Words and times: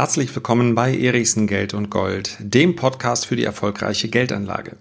Herzlich 0.00 0.34
willkommen 0.34 0.74
bei 0.74 0.96
Erichsen 0.96 1.46
Geld 1.46 1.74
und 1.74 1.90
Gold, 1.90 2.38
dem 2.40 2.74
Podcast 2.74 3.26
für 3.26 3.36
die 3.36 3.44
erfolgreiche 3.44 4.08
Geldanlage. 4.08 4.78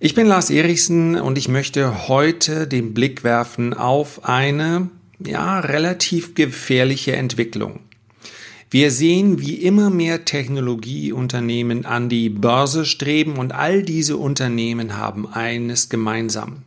Ich 0.00 0.16
bin 0.16 0.26
Lars 0.26 0.50
Erichsen 0.50 1.14
und 1.14 1.38
ich 1.38 1.46
möchte 1.46 2.08
heute 2.08 2.66
den 2.66 2.92
Blick 2.92 3.22
werfen 3.22 3.72
auf 3.72 4.24
eine, 4.24 4.90
ja, 5.24 5.60
relativ 5.60 6.34
gefährliche 6.34 7.14
Entwicklung. 7.14 7.78
Wir 8.68 8.90
sehen, 8.90 9.40
wie 9.40 9.62
immer 9.62 9.90
mehr 9.90 10.24
Technologieunternehmen 10.24 11.86
an 11.86 12.08
die 12.08 12.28
Börse 12.28 12.84
streben 12.84 13.36
und 13.36 13.54
all 13.54 13.84
diese 13.84 14.16
Unternehmen 14.16 14.96
haben 14.96 15.28
eines 15.28 15.88
gemeinsam. 15.88 16.64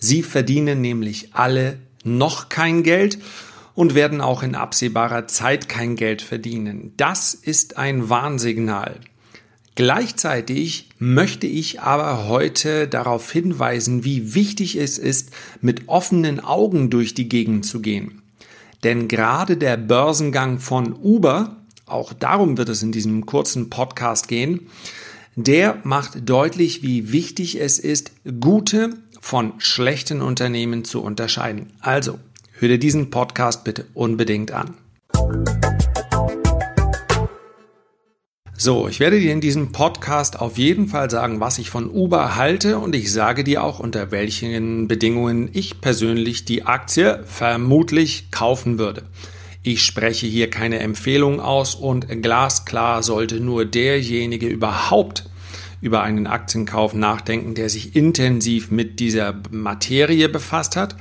Sie 0.00 0.24
verdienen 0.24 0.80
nämlich 0.80 1.28
alle 1.32 1.78
noch 2.02 2.48
kein 2.48 2.82
Geld 2.82 3.18
und 3.78 3.94
werden 3.94 4.20
auch 4.20 4.42
in 4.42 4.56
absehbarer 4.56 5.28
Zeit 5.28 5.68
kein 5.68 5.94
Geld 5.94 6.20
verdienen. 6.20 6.94
Das 6.96 7.32
ist 7.32 7.76
ein 7.76 8.08
Warnsignal. 8.08 8.96
Gleichzeitig 9.76 10.88
möchte 10.98 11.46
ich 11.46 11.80
aber 11.80 12.26
heute 12.26 12.88
darauf 12.88 13.30
hinweisen, 13.30 14.02
wie 14.02 14.34
wichtig 14.34 14.74
es 14.74 14.98
ist, 14.98 15.30
mit 15.60 15.88
offenen 15.88 16.40
Augen 16.40 16.90
durch 16.90 17.14
die 17.14 17.28
Gegend 17.28 17.66
zu 17.66 17.80
gehen. 17.80 18.20
Denn 18.82 19.06
gerade 19.06 19.56
der 19.56 19.76
Börsengang 19.76 20.58
von 20.58 20.92
Uber, 20.94 21.54
auch 21.86 22.12
darum 22.12 22.58
wird 22.58 22.70
es 22.70 22.82
in 22.82 22.90
diesem 22.90 23.26
kurzen 23.26 23.70
Podcast 23.70 24.26
gehen, 24.26 24.66
der 25.36 25.78
macht 25.84 26.28
deutlich, 26.28 26.82
wie 26.82 27.12
wichtig 27.12 27.60
es 27.60 27.78
ist, 27.78 28.10
gute 28.40 28.94
von 29.20 29.52
schlechten 29.58 30.20
Unternehmen 30.20 30.84
zu 30.84 31.00
unterscheiden. 31.00 31.72
Also, 31.78 32.18
Hör 32.60 32.66
dir 32.66 32.78
diesen 32.78 33.10
Podcast 33.10 33.62
bitte 33.62 33.84
unbedingt 33.94 34.50
an. 34.50 34.74
So, 38.56 38.88
ich 38.88 38.98
werde 38.98 39.20
dir 39.20 39.32
in 39.32 39.40
diesem 39.40 39.70
Podcast 39.70 40.40
auf 40.40 40.58
jeden 40.58 40.88
Fall 40.88 41.08
sagen, 41.08 41.38
was 41.38 41.58
ich 41.58 41.70
von 41.70 41.88
Uber 41.88 42.34
halte 42.34 42.80
und 42.80 42.96
ich 42.96 43.12
sage 43.12 43.44
dir 43.44 43.62
auch, 43.62 43.78
unter 43.78 44.10
welchen 44.10 44.88
Bedingungen 44.88 45.48
ich 45.52 45.80
persönlich 45.80 46.46
die 46.46 46.64
Aktie 46.64 47.22
vermutlich 47.26 48.32
kaufen 48.32 48.76
würde. 48.76 49.04
Ich 49.62 49.84
spreche 49.84 50.26
hier 50.26 50.50
keine 50.50 50.80
Empfehlung 50.80 51.38
aus 51.38 51.76
und 51.76 52.08
glasklar 52.22 53.04
sollte 53.04 53.38
nur 53.38 53.66
derjenige 53.66 54.48
überhaupt 54.48 55.30
über 55.80 56.02
einen 56.02 56.26
Aktienkauf 56.26 56.94
nachdenken, 56.94 57.54
der 57.54 57.68
sich 57.68 57.94
intensiv 57.94 58.70
mit 58.70 59.00
dieser 59.00 59.40
Materie 59.50 60.28
befasst 60.28 60.76
hat 60.76 60.96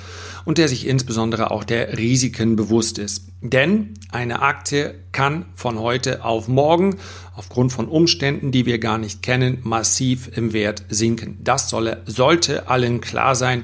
und 0.46 0.58
der 0.58 0.68
sich 0.68 0.88
insbesondere 0.88 1.52
auch 1.52 1.64
der 1.64 1.98
Risiken 1.98 2.56
bewusst 2.56 3.00
ist. 3.00 3.30
Denn 3.42 3.94
eine 4.12 4.42
Aktie 4.42 4.96
kann 5.12 5.46
von 5.56 5.80
heute 5.80 6.24
auf 6.24 6.48
morgen 6.48 6.98
aufgrund 7.36 7.72
von 7.72 7.88
Umständen, 7.88 8.52
die 8.52 8.66
wir 8.66 8.80
gar 8.80 8.98
nicht 8.98 9.24
kennen, 9.24 9.60
massiv 9.64 10.30
im 10.36 10.54
Wert 10.54 10.84
sinken. 10.90 11.38
Das 11.44 11.70
solle, 11.70 12.04
sollte 12.06 12.68
allen 12.68 13.02
klar 13.02 13.36
sein, 13.36 13.64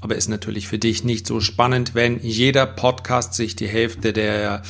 aber 0.00 0.16
ist 0.16 0.28
natürlich 0.28 0.68
für 0.68 0.78
dich 0.78 1.04
nicht 1.04 1.26
so 1.26 1.40
spannend, 1.40 1.94
wenn 1.94 2.20
jeder 2.20 2.66
Podcast 2.66 3.34
sich 3.34 3.54
die 3.54 3.68
Hälfte 3.68 4.12
der 4.12 4.62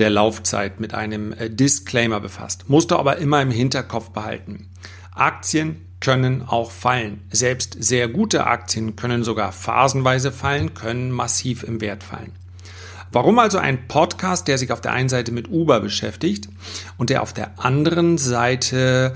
der 0.00 0.10
Laufzeit 0.10 0.80
mit 0.80 0.94
einem 0.94 1.32
äh, 1.32 1.50
Disclaimer 1.50 2.20
befasst. 2.20 2.68
Musst 2.68 2.90
du 2.90 2.96
aber 2.96 3.18
immer 3.18 3.40
im 3.42 3.50
Hinterkopf 3.50 4.10
behalten. 4.10 4.70
Aktien 5.20 5.86
können 6.00 6.42
auch 6.46 6.70
fallen. 6.70 7.20
Selbst 7.30 7.76
sehr 7.78 8.08
gute 8.08 8.46
Aktien 8.46 8.96
können 8.96 9.22
sogar 9.22 9.52
phasenweise 9.52 10.32
fallen, 10.32 10.74
können 10.74 11.10
massiv 11.10 11.62
im 11.62 11.80
Wert 11.80 12.02
fallen. 12.02 12.32
Warum 13.12 13.38
also 13.38 13.58
ein 13.58 13.86
Podcast, 13.88 14.48
der 14.48 14.56
sich 14.56 14.72
auf 14.72 14.80
der 14.80 14.92
einen 14.92 15.08
Seite 15.08 15.32
mit 15.32 15.50
Uber 15.50 15.80
beschäftigt 15.80 16.48
und 16.96 17.10
der 17.10 17.22
auf 17.22 17.32
der 17.32 17.58
anderen 17.58 18.18
Seite 18.18 19.14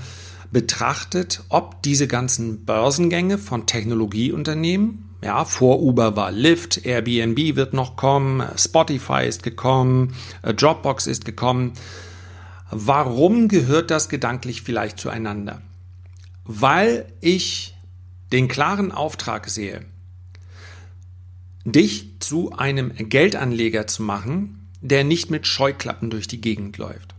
betrachtet, 0.51 1.43
ob 1.49 1.81
diese 1.81 2.07
ganzen 2.07 2.65
Börsengänge 2.65 3.37
von 3.37 3.65
Technologieunternehmen, 3.65 5.09
ja, 5.23 5.43
vor 5.43 5.81
Uber 5.81 6.15
war 6.15 6.31
Lyft, 6.31 6.85
Airbnb 6.85 7.55
wird 7.55 7.73
noch 7.73 7.95
kommen, 7.95 8.43
Spotify 8.57 9.25
ist 9.25 9.41
gekommen, 9.41 10.13
äh, 10.43 10.53
Dropbox 10.53 11.07
ist 11.07 11.25
gekommen. 11.25 11.73
Warum 12.69 13.47
gehört 13.47 13.89
das 13.89 14.07
gedanklich 14.09 14.61
vielleicht 14.61 14.99
zueinander? 14.99 15.61
Weil 16.45 17.05
ich 17.21 17.75
den 18.31 18.47
klaren 18.47 18.91
Auftrag 18.91 19.49
sehe, 19.49 19.85
dich 21.65 22.19
zu 22.19 22.53
einem 22.53 22.93
Geldanleger 22.95 23.87
zu 23.87 24.03
machen, 24.03 24.69
der 24.81 25.03
nicht 25.03 25.31
mit 25.31 25.47
Scheuklappen 25.47 26.09
durch 26.09 26.27
die 26.27 26.41
Gegend 26.41 26.77
läuft. 26.77 27.15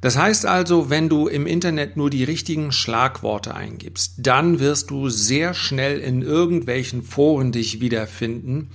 Das 0.00 0.16
heißt 0.16 0.46
also, 0.46 0.90
wenn 0.90 1.08
du 1.08 1.26
im 1.26 1.46
Internet 1.46 1.96
nur 1.96 2.08
die 2.08 2.24
richtigen 2.24 2.70
Schlagworte 2.70 3.54
eingibst, 3.54 4.14
dann 4.18 4.60
wirst 4.60 4.90
du 4.90 5.08
sehr 5.08 5.54
schnell 5.54 5.98
in 5.98 6.22
irgendwelchen 6.22 7.02
Foren 7.02 7.50
dich 7.50 7.80
wiederfinden, 7.80 8.70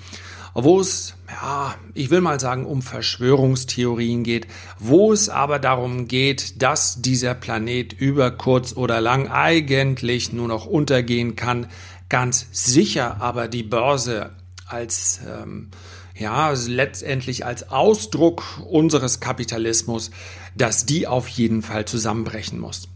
wo 0.53 0.80
es, 0.80 1.16
ja, 1.30 1.75
ich 1.94 2.09
will 2.09 2.22
mal 2.22 2.40
sagen, 2.40 2.66
um 2.66 2.81
Verschwörungstheorien 2.81 4.24
geht, 4.24 4.47
wo 4.80 5.12
es 5.12 5.30
aber 5.30 5.59
darum 5.59 6.08
geht, 6.08 6.62
dass 6.62 7.02
dieser 7.02 7.34
Planet 7.34 7.94
über 7.94 8.31
kurz 8.31 8.74
oder 8.74 9.02
lang 9.02 9.30
eigentlich 9.30 10.31
nur 10.31 10.47
noch 10.47 10.66
untergehen 10.66 11.36
kann, 11.36 11.68
ganz 12.09 12.47
sicher 12.52 13.22
aber 13.22 13.47
die 13.47 13.64
Börse 13.64 14.31
als 14.68 15.19
ähm, 15.28 15.69
ja, 16.16 16.52
letztendlich 16.52 17.46
als 17.46 17.70
Ausdruck 17.70 18.44
unseres 18.70 19.20
Kapitalismus, 19.20 20.12
dass 20.56 20.85
die 20.85 21.08
auf 21.08 21.28
jeden 21.28 21.64
Fall 21.64 21.85
zusammenbrechen 21.85 22.59
muss. 22.59 22.88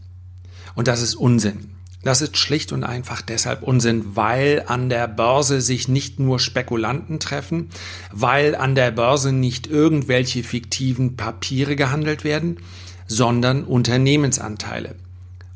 Und 0.74 0.86
das 0.86 1.02
ist 1.02 1.16
Unsinn. 1.16 1.77
Das 2.02 2.22
ist 2.22 2.36
schlicht 2.36 2.72
und 2.72 2.84
einfach 2.84 3.22
deshalb 3.22 3.62
Unsinn, 3.62 4.16
weil 4.16 4.64
an 4.66 4.88
der 4.88 5.08
Börse 5.08 5.60
sich 5.60 5.88
nicht 5.88 6.20
nur 6.20 6.38
Spekulanten 6.38 7.18
treffen, 7.18 7.70
weil 8.12 8.54
an 8.54 8.74
der 8.74 8.92
Börse 8.92 9.32
nicht 9.32 9.66
irgendwelche 9.66 10.44
fiktiven 10.44 11.16
Papiere 11.16 11.74
gehandelt 11.74 12.22
werden, 12.22 12.58
sondern 13.08 13.64
Unternehmensanteile. 13.64 14.94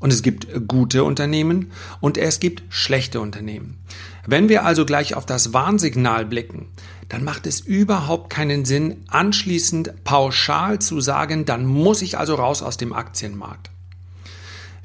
Und 0.00 0.12
es 0.12 0.22
gibt 0.22 0.66
gute 0.66 1.04
Unternehmen 1.04 1.70
und 2.00 2.19
es 2.19 2.41
gibt 2.41 2.64
schlechte 2.70 3.20
Unternehmen. 3.20 3.78
Wenn 4.26 4.48
wir 4.48 4.64
also 4.64 4.84
gleich 4.84 5.14
auf 5.14 5.26
das 5.26 5.52
Warnsignal 5.52 6.25
blicken, 6.25 6.66
dann 7.08 7.22
macht 7.22 7.47
es 7.47 7.60
überhaupt 7.60 8.31
keinen 8.31 8.64
Sinn, 8.64 9.04
anschließend 9.06 10.02
pauschal 10.02 10.81
zu 10.81 11.00
sagen, 11.00 11.44
dann 11.44 11.66
muss 11.66 12.02
ich 12.02 12.19
also 12.19 12.34
raus 12.34 12.62
aus 12.62 12.76
dem 12.76 12.92
Aktienmarkt. 12.92 13.71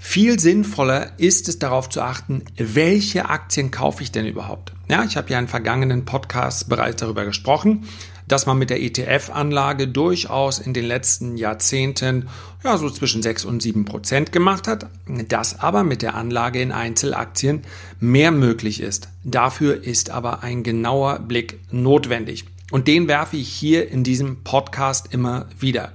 Viel 0.09 0.39
sinnvoller 0.39 1.11
ist 1.17 1.49
es 1.49 1.59
darauf 1.59 1.89
zu 1.89 2.01
achten, 2.01 2.41
welche 2.55 3.27
Aktien 3.27 3.71
kaufe 3.71 4.01
ich 4.01 4.09
denn 4.09 4.25
überhaupt? 4.25 4.71
Ja, 4.89 5.03
ich 5.03 5.17
habe 5.17 5.29
ja 5.29 5.37
in 5.37 5.49
vergangenen 5.49 6.05
Podcasts 6.05 6.63
bereits 6.63 7.01
darüber 7.01 7.25
gesprochen, 7.25 7.89
dass 8.25 8.45
man 8.45 8.57
mit 8.57 8.69
der 8.69 8.81
ETF-Anlage 8.81 9.89
durchaus 9.89 10.59
in 10.59 10.73
den 10.73 10.85
letzten 10.85 11.35
Jahrzehnten 11.35 12.29
ja 12.63 12.77
so 12.77 12.89
zwischen 12.89 13.21
6 13.21 13.43
und 13.43 13.61
7 13.61 13.83
Prozent 13.83 14.31
gemacht 14.31 14.69
hat, 14.69 14.87
dass 15.27 15.59
aber 15.59 15.83
mit 15.83 16.01
der 16.01 16.15
Anlage 16.15 16.61
in 16.61 16.71
Einzelaktien 16.71 17.63
mehr 17.99 18.31
möglich 18.31 18.79
ist. 18.79 19.09
Dafür 19.25 19.83
ist 19.83 20.09
aber 20.09 20.41
ein 20.41 20.63
genauer 20.63 21.19
Blick 21.19 21.59
notwendig. 21.69 22.45
Und 22.71 22.87
den 22.87 23.09
werfe 23.09 23.35
ich 23.35 23.49
hier 23.49 23.91
in 23.91 24.05
diesem 24.05 24.45
Podcast 24.45 25.13
immer 25.13 25.47
wieder. 25.59 25.91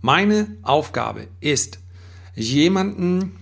Meine 0.00 0.56
Aufgabe 0.62 1.28
ist, 1.40 1.80
jemanden, 2.36 3.36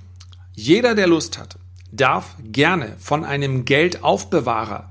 jeder, 0.54 0.94
der 0.94 1.06
Lust 1.06 1.38
hat, 1.38 1.58
darf 1.92 2.36
gerne 2.42 2.96
von 2.98 3.24
einem 3.24 3.64
Geldaufbewahrer, 3.64 4.90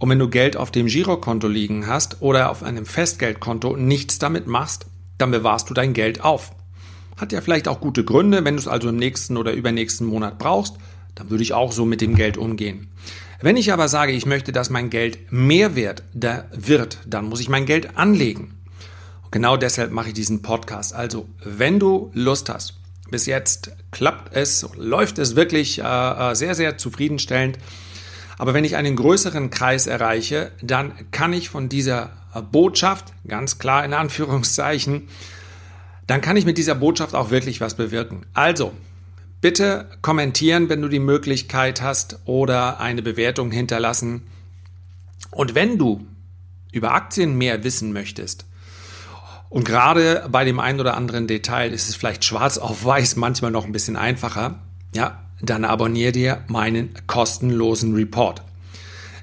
und 0.00 0.08
wenn 0.08 0.18
du 0.18 0.30
Geld 0.30 0.56
auf 0.56 0.70
dem 0.70 0.86
Girokonto 0.86 1.46
liegen 1.46 1.86
hast 1.86 2.22
oder 2.22 2.50
auf 2.50 2.62
einem 2.62 2.86
Festgeldkonto 2.86 3.76
nichts 3.76 4.18
damit 4.18 4.46
machst, 4.46 4.86
dann 5.18 5.30
bewahrst 5.30 5.68
du 5.68 5.74
dein 5.74 5.92
Geld 5.92 6.24
auf. 6.24 6.52
Hat 7.18 7.32
ja 7.32 7.42
vielleicht 7.42 7.68
auch 7.68 7.82
gute 7.82 8.02
Gründe, 8.02 8.42
wenn 8.46 8.54
du 8.54 8.60
es 8.60 8.66
also 8.66 8.88
im 8.88 8.96
nächsten 8.96 9.36
oder 9.36 9.52
übernächsten 9.52 10.06
Monat 10.06 10.38
brauchst, 10.38 10.76
dann 11.14 11.28
würde 11.28 11.42
ich 11.42 11.52
auch 11.52 11.70
so 11.70 11.84
mit 11.84 12.00
dem 12.00 12.14
Geld 12.14 12.38
umgehen. 12.38 12.88
Wenn 13.42 13.58
ich 13.58 13.74
aber 13.74 13.88
sage, 13.88 14.12
ich 14.12 14.24
möchte, 14.24 14.52
dass 14.52 14.70
mein 14.70 14.88
Geld 14.88 15.30
mehr 15.30 15.76
wert 15.76 16.02
wird, 16.14 16.98
dann 17.06 17.26
muss 17.26 17.40
ich 17.40 17.50
mein 17.50 17.66
Geld 17.66 17.98
anlegen. 17.98 18.54
Und 19.24 19.32
genau 19.32 19.58
deshalb 19.58 19.92
mache 19.92 20.08
ich 20.08 20.14
diesen 20.14 20.40
Podcast. 20.40 20.94
Also, 20.94 21.28
wenn 21.44 21.78
du 21.78 22.10
Lust 22.14 22.48
hast, 22.48 22.79
bis 23.10 23.26
jetzt 23.26 23.72
klappt 23.90 24.34
es, 24.34 24.66
läuft 24.76 25.18
es 25.18 25.36
wirklich 25.36 25.80
äh, 25.80 25.82
äh, 25.82 26.34
sehr, 26.34 26.54
sehr 26.54 26.78
zufriedenstellend. 26.78 27.58
Aber 28.38 28.54
wenn 28.54 28.64
ich 28.64 28.76
einen 28.76 28.96
größeren 28.96 29.50
Kreis 29.50 29.86
erreiche, 29.86 30.52
dann 30.62 30.92
kann 31.10 31.32
ich 31.32 31.50
von 31.50 31.68
dieser 31.68 32.10
Botschaft, 32.52 33.12
ganz 33.26 33.58
klar 33.58 33.84
in 33.84 33.92
Anführungszeichen, 33.92 35.08
dann 36.06 36.20
kann 36.20 36.36
ich 36.36 36.46
mit 36.46 36.56
dieser 36.56 36.74
Botschaft 36.74 37.14
auch 37.14 37.30
wirklich 37.30 37.60
was 37.60 37.74
bewirken. 37.74 38.24
Also, 38.32 38.72
bitte 39.40 39.86
kommentieren, 40.02 40.68
wenn 40.68 40.82
du 40.82 40.88
die 40.88 40.98
Möglichkeit 40.98 41.82
hast 41.82 42.20
oder 42.24 42.80
eine 42.80 43.02
Bewertung 43.02 43.50
hinterlassen. 43.50 44.22
Und 45.30 45.54
wenn 45.54 45.76
du 45.76 46.06
über 46.72 46.94
Aktien 46.94 47.36
mehr 47.36 47.62
wissen 47.62 47.92
möchtest 47.92 48.46
Und 49.50 49.64
gerade 49.64 50.26
bei 50.30 50.44
dem 50.44 50.60
einen 50.60 50.78
oder 50.80 50.96
anderen 50.96 51.26
Detail 51.26 51.72
ist 51.72 51.88
es 51.88 51.96
vielleicht 51.96 52.24
schwarz 52.24 52.56
auf 52.56 52.84
weiß 52.84 53.16
manchmal 53.16 53.50
noch 53.50 53.64
ein 53.66 53.72
bisschen 53.72 53.96
einfacher. 53.96 54.60
Ja, 54.94 55.24
dann 55.42 55.64
abonniere 55.64 56.12
dir 56.12 56.44
meinen 56.46 56.90
kostenlosen 57.08 57.94
Report. 57.94 58.42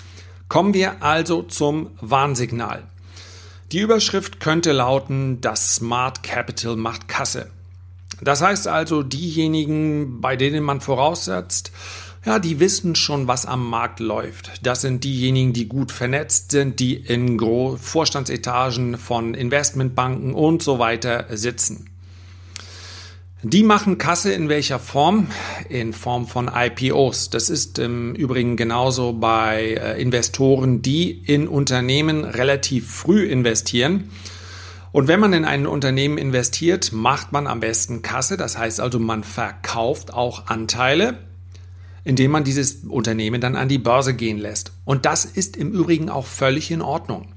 Kommen 0.48 0.72
wir 0.72 1.02
also 1.02 1.42
zum 1.42 1.90
Warnsignal. 2.00 2.84
Die 3.70 3.80
Überschrift 3.80 4.40
könnte 4.40 4.72
lauten, 4.72 5.42
das 5.42 5.74
Smart 5.74 6.22
Capital 6.22 6.76
macht 6.76 7.06
Kasse. 7.06 7.50
Das 8.22 8.40
heißt 8.40 8.66
also, 8.66 9.02
diejenigen, 9.02 10.22
bei 10.22 10.36
denen 10.36 10.64
man 10.64 10.80
voraussetzt, 10.80 11.70
ja, 12.24 12.38
die 12.38 12.60
wissen 12.60 12.94
schon, 12.94 13.28
was 13.28 13.44
am 13.44 13.68
Markt 13.68 14.00
läuft. 14.00 14.66
Das 14.66 14.80
sind 14.80 15.04
diejenigen, 15.04 15.52
die 15.52 15.68
gut 15.68 15.92
vernetzt 15.92 16.50
sind, 16.50 16.80
die 16.80 16.94
in 16.96 17.38
Vorstandsetagen 17.78 18.96
von 18.96 19.34
Investmentbanken 19.34 20.34
und 20.34 20.62
so 20.62 20.78
weiter 20.78 21.26
sitzen. 21.28 21.90
Die 23.42 23.62
machen 23.62 23.98
Kasse 23.98 24.32
in 24.32 24.48
welcher 24.48 24.78
Form? 24.78 25.28
In 25.68 25.92
Form 25.92 26.26
von 26.26 26.50
IPOs. 26.52 27.30
Das 27.30 27.50
ist 27.50 27.78
im 27.78 28.14
Übrigen 28.14 28.56
genauso 28.56 29.12
bei 29.12 29.74
äh, 29.80 30.02
Investoren, 30.02 30.82
die 30.82 31.10
in 31.10 31.46
Unternehmen 31.46 32.24
relativ 32.24 32.90
früh 32.90 33.24
investieren 33.24 34.10
und 34.90 35.06
wenn 35.06 35.20
man 35.20 35.32
in 35.32 35.44
ein 35.44 35.66
Unternehmen 35.66 36.18
investiert, 36.18 36.92
macht 36.92 37.32
man 37.32 37.46
am 37.46 37.60
besten 37.60 38.02
Kasse. 38.02 38.36
Das 38.36 38.56
heißt 38.56 38.80
also, 38.80 38.98
man 38.98 39.22
verkauft 39.22 40.12
auch 40.12 40.46
Anteile, 40.46 41.18
indem 42.04 42.30
man 42.30 42.44
dieses 42.44 42.84
Unternehmen 42.84 43.40
dann 43.40 43.56
an 43.56 43.68
die 43.68 43.78
Börse 43.78 44.14
gehen 44.14 44.38
lässt. 44.38 44.72
Und 44.84 45.04
das 45.04 45.24
ist 45.24 45.56
im 45.56 45.72
Übrigen 45.72 46.08
auch 46.08 46.26
völlig 46.26 46.70
in 46.70 46.80
Ordnung. 46.80 47.28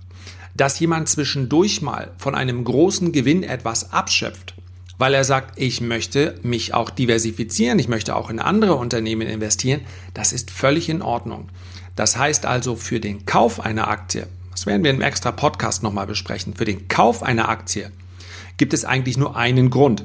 Dass 0.56 0.80
jemand 0.80 1.10
zwischendurch 1.10 1.82
mal 1.82 2.12
von 2.18 2.36
einem 2.36 2.64
großen 2.64 3.12
Gewinn 3.12 3.44
etwas 3.44 3.92
abschöpft, 3.92 4.56
weil 5.02 5.14
er 5.14 5.26
sagt, 5.26 5.60
ich 5.60 5.82
möchte 5.82 6.40
mich 6.44 6.74
auch 6.74 6.90
diversifizieren, 6.90 7.78
ich 7.80 7.90
möchte 7.90 8.16
auch 8.16 8.30
in 8.30 8.40
andere 8.40 8.76
Unternehmen 8.76 9.28
investieren, 9.28 9.82
das 10.14 10.32
ist 10.32 10.50
völlig 10.50 10.88
in 10.88 11.02
Ordnung. 11.02 11.50
Das 11.98 12.16
heißt 12.16 12.46
also, 12.46 12.78
für 12.78 13.02
den 13.02 13.26
Kauf 13.26 13.60
einer 13.60 13.90
Aktie 13.90 14.28
das 14.52 14.66
werden 14.66 14.84
wir 14.84 14.92
im 14.92 15.02
extra 15.02 15.32
Podcast 15.32 15.82
nochmal 15.82 16.06
besprechen, 16.06 16.54
für 16.54 16.66
den 16.66 16.88
Kauf 16.88 17.24
einer 17.24 17.50
Aktie 17.50 17.92
gibt 18.58 18.74
es 18.74 18.86
eigentlich 18.86 19.18
nur 19.18 19.36
einen 19.36 19.72
Grund. 19.72 20.04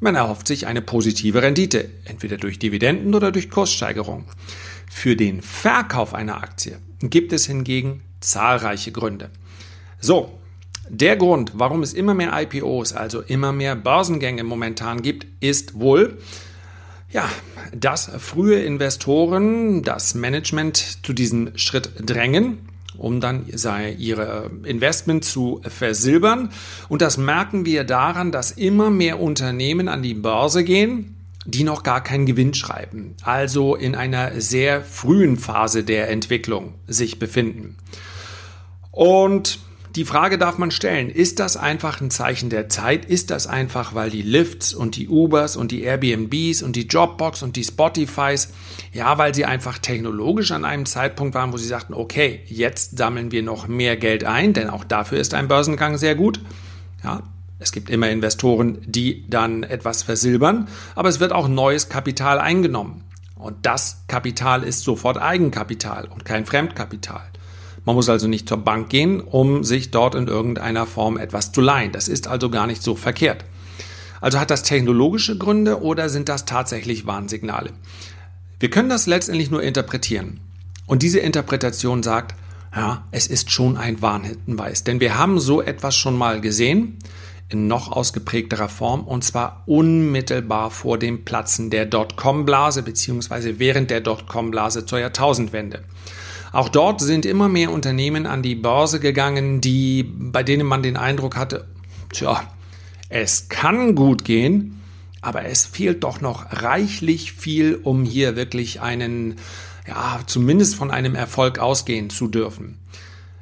Man 0.00 0.14
erhofft 0.14 0.46
sich 0.46 0.66
eine 0.66 0.80
positive 0.80 1.42
Rendite, 1.42 1.90
entweder 2.04 2.38
durch 2.38 2.58
Dividenden 2.58 3.14
oder 3.14 3.30
durch 3.30 3.50
Kurssteigerung. 3.50 4.24
Für 4.90 5.16
den 5.16 5.42
Verkauf 5.42 6.14
einer 6.14 6.42
Aktie 6.42 6.78
gibt 7.00 7.32
es 7.34 7.46
hingegen 7.46 8.02
zahlreiche 8.20 8.90
Gründe. 8.90 9.30
So, 10.00 10.38
der 10.88 11.16
Grund, 11.16 11.52
warum 11.54 11.82
es 11.82 11.94
immer 11.94 12.14
mehr 12.14 12.32
IPOs, 12.34 12.92
also 12.92 13.20
immer 13.20 13.52
mehr 13.52 13.76
Börsengänge 13.76 14.44
momentan 14.44 15.02
gibt, 15.02 15.26
ist 15.40 15.78
wohl, 15.78 16.18
ja, 17.10 17.28
dass 17.74 18.10
frühe 18.18 18.62
Investoren 18.62 19.82
das 19.82 20.14
Management 20.14 21.04
zu 21.04 21.12
diesem 21.12 21.56
Schritt 21.56 21.90
drängen 22.04 22.58
um 22.96 23.20
dann 23.20 23.46
ihre 23.98 24.50
Investment 24.64 25.24
zu 25.24 25.60
versilbern. 25.66 26.50
Und 26.88 27.02
das 27.02 27.16
merken 27.16 27.66
wir 27.66 27.84
daran, 27.84 28.32
dass 28.32 28.52
immer 28.52 28.90
mehr 28.90 29.20
Unternehmen 29.20 29.88
an 29.88 30.02
die 30.02 30.14
Börse 30.14 30.64
gehen, 30.64 31.16
die 31.44 31.64
noch 31.64 31.82
gar 31.82 32.02
keinen 32.02 32.24
Gewinn 32.24 32.54
schreiben, 32.54 33.14
also 33.22 33.74
in 33.74 33.94
einer 33.94 34.40
sehr 34.40 34.82
frühen 34.82 35.36
Phase 35.36 35.84
der 35.84 36.08
Entwicklung 36.08 36.74
sich 36.86 37.18
befinden. 37.18 37.76
Und 38.90 39.58
die 39.96 40.04
Frage 40.04 40.38
darf 40.38 40.58
man 40.58 40.72
stellen, 40.72 41.08
ist 41.08 41.38
das 41.38 41.56
einfach 41.56 42.00
ein 42.00 42.10
Zeichen 42.10 42.50
der 42.50 42.68
Zeit? 42.68 43.04
Ist 43.04 43.30
das 43.30 43.46
einfach, 43.46 43.94
weil 43.94 44.10
die 44.10 44.22
Lifts 44.22 44.74
und 44.74 44.96
die 44.96 45.08
Ubers 45.08 45.56
und 45.56 45.70
die 45.70 45.82
Airbnbs 45.82 46.62
und 46.62 46.74
die 46.74 46.88
Jobbox 46.88 47.44
und 47.44 47.54
die 47.54 47.62
Spotifys, 47.62 48.48
ja, 48.92 49.18
weil 49.18 49.34
sie 49.34 49.44
einfach 49.44 49.78
technologisch 49.78 50.50
an 50.50 50.64
einem 50.64 50.84
Zeitpunkt 50.84 51.36
waren, 51.36 51.52
wo 51.52 51.58
sie 51.58 51.68
sagten, 51.68 51.94
okay, 51.94 52.40
jetzt 52.46 52.98
sammeln 52.98 53.30
wir 53.30 53.44
noch 53.44 53.68
mehr 53.68 53.96
Geld 53.96 54.24
ein, 54.24 54.52
denn 54.52 54.68
auch 54.68 54.82
dafür 54.82 55.20
ist 55.20 55.32
ein 55.32 55.46
Börsengang 55.46 55.96
sehr 55.96 56.16
gut. 56.16 56.40
Ja, 57.04 57.22
es 57.60 57.70
gibt 57.70 57.88
immer 57.88 58.10
Investoren, 58.10 58.78
die 58.84 59.24
dann 59.30 59.62
etwas 59.62 60.02
versilbern, 60.02 60.66
aber 60.96 61.08
es 61.08 61.20
wird 61.20 61.32
auch 61.32 61.46
neues 61.46 61.88
Kapital 61.88 62.40
eingenommen. 62.40 63.04
Und 63.36 63.58
das 63.62 64.04
Kapital 64.08 64.64
ist 64.64 64.82
sofort 64.82 65.18
Eigenkapital 65.18 66.06
und 66.06 66.24
kein 66.24 66.46
Fremdkapital. 66.46 67.22
Man 67.84 67.96
muss 67.96 68.08
also 68.08 68.28
nicht 68.28 68.48
zur 68.48 68.58
Bank 68.58 68.88
gehen, 68.88 69.20
um 69.20 69.64
sich 69.64 69.90
dort 69.90 70.14
in 70.14 70.26
irgendeiner 70.26 70.86
Form 70.86 71.18
etwas 71.18 71.52
zu 71.52 71.60
leihen. 71.60 71.92
Das 71.92 72.08
ist 72.08 72.28
also 72.28 72.50
gar 72.50 72.66
nicht 72.66 72.82
so 72.82 72.94
verkehrt. 72.94 73.44
Also 74.20 74.40
hat 74.40 74.50
das 74.50 74.62
technologische 74.62 75.36
Gründe 75.36 75.82
oder 75.82 76.08
sind 76.08 76.28
das 76.28 76.46
tatsächlich 76.46 77.06
Warnsignale? 77.06 77.72
Wir 78.58 78.70
können 78.70 78.88
das 78.88 79.06
letztendlich 79.06 79.50
nur 79.50 79.62
interpretieren. 79.62 80.40
Und 80.86 81.02
diese 81.02 81.18
Interpretation 81.18 82.02
sagt, 82.02 82.34
ja, 82.74 83.04
es 83.10 83.26
ist 83.26 83.50
schon 83.50 83.76
ein 83.76 84.00
Warnhinweis. 84.02 84.84
Denn 84.84 85.00
wir 85.00 85.18
haben 85.18 85.38
so 85.38 85.60
etwas 85.60 85.94
schon 85.94 86.16
mal 86.16 86.40
gesehen, 86.40 86.98
in 87.50 87.68
noch 87.68 87.92
ausgeprägterer 87.92 88.68
Form, 88.68 89.02
und 89.02 89.22
zwar 89.22 89.62
unmittelbar 89.66 90.70
vor 90.70 90.98
dem 90.98 91.24
Platzen 91.24 91.70
der 91.70 91.86
Dotcom-Blase, 91.86 92.82
beziehungsweise 92.82 93.58
während 93.58 93.90
der 93.90 94.00
Dotcom-Blase 94.00 94.86
zur 94.86 94.98
Jahrtausendwende. 94.98 95.84
Auch 96.54 96.68
dort 96.68 97.00
sind 97.00 97.26
immer 97.26 97.48
mehr 97.48 97.72
Unternehmen 97.72 98.26
an 98.26 98.40
die 98.40 98.54
Börse 98.54 99.00
gegangen, 99.00 99.60
die, 99.60 100.04
bei 100.04 100.44
denen 100.44 100.64
man 100.64 100.84
den 100.84 100.96
Eindruck 100.96 101.36
hatte, 101.36 101.66
tja, 102.12 102.44
es 103.08 103.48
kann 103.48 103.96
gut 103.96 104.24
gehen, 104.24 104.80
aber 105.20 105.46
es 105.46 105.66
fehlt 105.66 106.04
doch 106.04 106.20
noch 106.20 106.46
reichlich 106.52 107.32
viel, 107.32 107.74
um 107.82 108.04
hier 108.04 108.36
wirklich 108.36 108.80
einen, 108.80 109.34
ja, 109.88 110.20
zumindest 110.26 110.76
von 110.76 110.92
einem 110.92 111.16
Erfolg 111.16 111.58
ausgehen 111.58 112.08
zu 112.08 112.28
dürfen. 112.28 112.78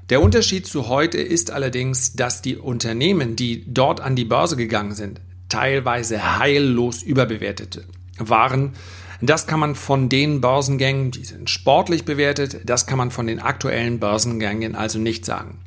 Der 0.08 0.22
Unterschied 0.22 0.66
zu 0.66 0.88
heute 0.88 1.18
ist 1.18 1.50
allerdings, 1.50 2.14
dass 2.14 2.40
die 2.40 2.56
Unternehmen, 2.56 3.36
die 3.36 3.70
dort 3.70 4.00
an 4.00 4.16
die 4.16 4.24
Börse 4.24 4.56
gegangen 4.56 4.94
sind, 4.94 5.20
teilweise 5.50 6.38
heillos 6.38 7.02
überbewertet 7.02 7.84
waren, 8.16 8.72
das 9.22 9.46
kann 9.46 9.60
man 9.60 9.74
von 9.74 10.08
den 10.08 10.40
Börsengängen, 10.40 11.12
die 11.12 11.24
sind 11.24 11.48
sportlich 11.48 12.04
bewertet, 12.04 12.60
das 12.64 12.86
kann 12.86 12.98
man 12.98 13.10
von 13.10 13.26
den 13.26 13.38
aktuellen 13.38 14.00
Börsengängen 14.00 14.74
also 14.74 14.98
nicht 14.98 15.24
sagen. 15.24 15.60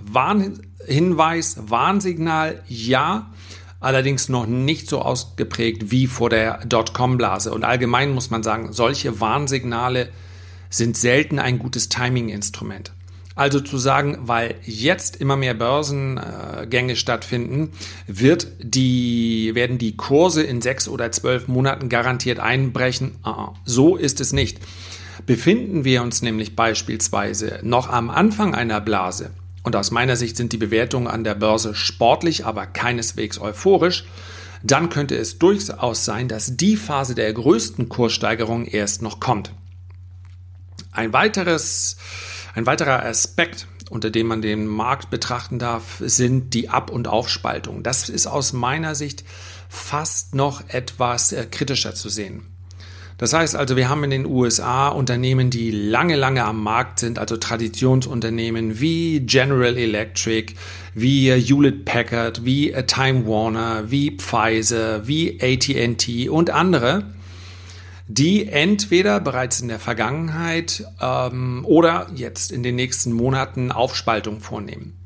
Warnhinweis, 0.00 1.56
Warnsignal, 1.68 2.62
ja, 2.66 3.30
allerdings 3.80 4.28
noch 4.28 4.46
nicht 4.46 4.88
so 4.88 5.00
ausgeprägt 5.00 5.90
wie 5.90 6.06
vor 6.06 6.30
der 6.30 6.58
Dotcom-Blase. 6.66 7.52
Und 7.52 7.64
allgemein 7.64 8.12
muss 8.12 8.30
man 8.30 8.42
sagen, 8.42 8.72
solche 8.72 9.20
Warnsignale 9.20 10.08
sind 10.68 10.96
selten 10.96 11.38
ein 11.38 11.58
gutes 11.58 11.88
Timing-Instrument. 11.88 12.92
Also 13.36 13.60
zu 13.60 13.78
sagen, 13.78 14.18
weil 14.22 14.56
jetzt 14.64 15.16
immer 15.16 15.36
mehr 15.36 15.54
Börsengänge 15.54 16.96
stattfinden, 16.96 17.70
wird 18.08 18.48
die, 18.58 19.54
werden 19.54 19.78
die 19.78 19.96
Kurse 19.96 20.42
in 20.42 20.62
sechs 20.62 20.88
oder 20.88 21.12
zwölf 21.12 21.46
Monaten 21.46 21.88
garantiert 21.88 22.40
einbrechen. 22.40 23.16
Ah, 23.22 23.30
ah. 23.30 23.54
So 23.64 23.96
ist 23.96 24.20
es 24.20 24.32
nicht. 24.32 24.58
Befinden 25.26 25.84
wir 25.84 26.02
uns 26.02 26.22
nämlich 26.22 26.56
beispielsweise 26.56 27.60
noch 27.62 27.88
am 27.88 28.10
Anfang 28.10 28.54
einer 28.54 28.80
Blase, 28.80 29.30
und 29.66 29.74
aus 29.74 29.90
meiner 29.90 30.14
Sicht 30.14 30.36
sind 30.36 30.52
die 30.52 30.58
Bewertungen 30.58 31.08
an 31.08 31.24
der 31.24 31.34
Börse 31.34 31.74
sportlich, 31.74 32.46
aber 32.46 32.66
keineswegs 32.66 33.40
euphorisch, 33.40 34.04
dann 34.62 34.90
könnte 34.90 35.16
es 35.16 35.40
durchaus 35.40 36.04
sein, 36.04 36.28
dass 36.28 36.56
die 36.56 36.76
Phase 36.76 37.16
der 37.16 37.32
größten 37.32 37.88
Kurssteigerung 37.88 38.64
erst 38.66 39.02
noch 39.02 39.18
kommt. 39.18 39.50
Ein 40.92 41.12
weiteres 41.12 41.96
ein 42.56 42.64
weiterer 42.64 43.04
Aspekt, 43.04 43.68
unter 43.90 44.08
dem 44.08 44.28
man 44.28 44.40
den 44.40 44.66
Markt 44.66 45.10
betrachten 45.10 45.58
darf, 45.58 45.98
sind 46.00 46.54
die 46.54 46.70
Ab- 46.70 46.90
und 46.90 47.06
Aufspaltungen. 47.06 47.82
Das 47.82 48.08
ist 48.08 48.26
aus 48.26 48.54
meiner 48.54 48.94
Sicht 48.94 49.24
fast 49.68 50.34
noch 50.34 50.66
etwas 50.68 51.32
äh, 51.32 51.44
kritischer 51.44 51.94
zu 51.94 52.08
sehen. 52.08 52.46
Das 53.18 53.34
heißt 53.34 53.56
also, 53.56 53.76
wir 53.76 53.90
haben 53.90 54.04
in 54.04 54.10
den 54.10 54.26
USA 54.26 54.88
Unternehmen, 54.88 55.50
die 55.50 55.70
lange, 55.70 56.16
lange 56.16 56.44
am 56.44 56.62
Markt 56.62 56.98
sind, 56.98 57.18
also 57.18 57.36
Traditionsunternehmen 57.36 58.80
wie 58.80 59.20
General 59.20 59.76
Electric, 59.76 60.54
wie 60.94 61.30
Hewlett 61.32 61.84
Packard, 61.84 62.46
wie 62.46 62.72
Time 62.86 63.26
Warner, 63.26 63.90
wie 63.90 64.16
Pfizer, 64.16 65.06
wie 65.06 65.38
AT&T 65.42 66.30
und 66.30 66.50
andere, 66.50 67.04
die 68.08 68.46
entweder 68.48 69.20
bereits 69.20 69.60
in 69.60 69.68
der 69.68 69.80
Vergangenheit 69.80 70.84
ähm, 71.00 71.64
oder 71.64 72.08
jetzt 72.14 72.52
in 72.52 72.62
den 72.62 72.76
nächsten 72.76 73.12
Monaten 73.12 73.72
Aufspaltung 73.72 74.40
vornehmen. 74.40 74.98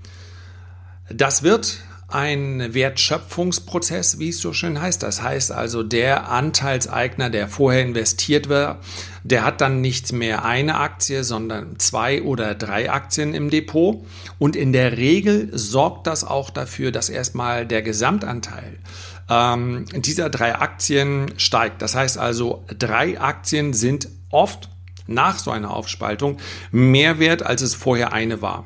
Das 1.10 1.42
wird 1.42 1.78
ein 2.10 2.74
Wertschöpfungsprozess, 2.74 4.18
wie 4.18 4.30
es 4.30 4.40
so 4.40 4.52
schön 4.52 4.80
heißt. 4.80 5.02
Das 5.02 5.22
heißt 5.22 5.52
also, 5.52 5.82
der 5.82 6.28
Anteilseigner, 6.28 7.30
der 7.30 7.48
vorher 7.48 7.82
investiert 7.82 8.48
war, 8.48 8.80
der 9.22 9.44
hat 9.44 9.60
dann 9.60 9.80
nicht 9.80 10.12
mehr 10.12 10.44
eine 10.44 10.76
Aktie, 10.76 11.24
sondern 11.24 11.78
zwei 11.78 12.22
oder 12.22 12.54
drei 12.54 12.90
Aktien 12.90 13.34
im 13.34 13.50
Depot. 13.50 14.04
Und 14.38 14.56
in 14.56 14.72
der 14.72 14.96
Regel 14.96 15.50
sorgt 15.52 16.06
das 16.06 16.24
auch 16.24 16.50
dafür, 16.50 16.90
dass 16.90 17.10
erstmal 17.10 17.66
der 17.66 17.82
Gesamtanteil 17.82 18.78
ähm, 19.30 19.86
dieser 19.94 20.28
drei 20.28 20.56
Aktien 20.56 21.32
steigt. 21.36 21.80
Das 21.80 21.94
heißt 21.94 22.18
also, 22.18 22.64
drei 22.76 23.20
Aktien 23.20 23.72
sind 23.72 24.08
oft 24.30 24.68
nach 25.06 25.38
so 25.38 25.50
einer 25.50 25.70
Aufspaltung 25.70 26.38
mehr 26.70 27.18
wert, 27.18 27.42
als 27.42 27.62
es 27.62 27.74
vorher 27.74 28.12
eine 28.12 28.42
war. 28.42 28.64